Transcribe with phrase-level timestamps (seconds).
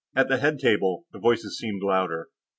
[0.15, 2.29] At the head table, the voices seemed louder.